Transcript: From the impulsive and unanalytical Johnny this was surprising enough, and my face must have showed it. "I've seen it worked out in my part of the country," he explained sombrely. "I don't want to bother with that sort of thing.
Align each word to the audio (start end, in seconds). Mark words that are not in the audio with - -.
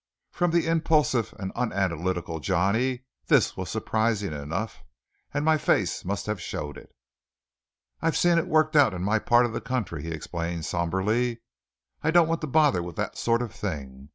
From 0.31 0.49
the 0.49 0.65
impulsive 0.65 1.31
and 1.37 1.53
unanalytical 1.53 2.41
Johnny 2.41 3.03
this 3.27 3.55
was 3.55 3.69
surprising 3.69 4.33
enough, 4.33 4.83
and 5.31 5.45
my 5.45 5.59
face 5.59 6.03
must 6.03 6.25
have 6.25 6.41
showed 6.41 6.75
it. 6.75 6.91
"I've 8.01 8.17
seen 8.17 8.39
it 8.39 8.47
worked 8.47 8.75
out 8.75 8.95
in 8.95 9.03
my 9.03 9.19
part 9.19 9.45
of 9.45 9.53
the 9.53 9.61
country," 9.61 10.01
he 10.01 10.09
explained 10.09 10.65
sombrely. 10.65 11.41
"I 12.01 12.09
don't 12.09 12.27
want 12.27 12.41
to 12.41 12.47
bother 12.47 12.81
with 12.81 12.95
that 12.95 13.15
sort 13.15 13.43
of 13.43 13.53
thing. 13.53 14.09